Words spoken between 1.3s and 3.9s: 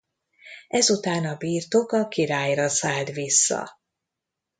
birtok a királyra szállt vissza.